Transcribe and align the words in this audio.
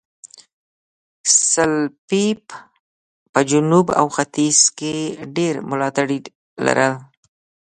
سلپيپ 1.51 2.43
په 3.33 3.39
جنوب 3.49 3.87
او 3.99 4.07
ختیځ 4.15 4.59
کې 4.77 4.93
ډېر 5.35 5.53
ملاتړي 5.69 6.19
لرل. 6.65 6.93